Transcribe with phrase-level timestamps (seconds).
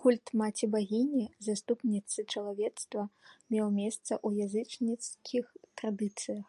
[0.00, 3.04] Культ маці-багіні, заступніцы чалавецтва,
[3.54, 5.44] меў месца ў язычніцкіх
[5.82, 6.46] традыцыях.